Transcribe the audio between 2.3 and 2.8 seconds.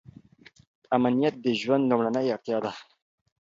اړتیا ده.